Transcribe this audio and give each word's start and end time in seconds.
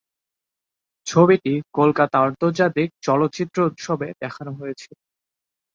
ছবিটি 1.07 1.53
কলকাতা 1.73 2.17
আন্তর্জাতিক 2.21 2.89
চলচ্চিত্র 3.01 3.57
উৎসবে 3.63 4.07
দেখানো 4.21 4.51
হয়েছিল। 4.53 4.93